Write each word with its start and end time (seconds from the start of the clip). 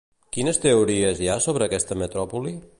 Quines 0.37 0.59
teories 0.63 1.21
hi 1.25 1.31
ha 1.33 1.37
sobre 1.47 1.69
aquesta 1.69 1.99
metròpoli? 2.05 2.59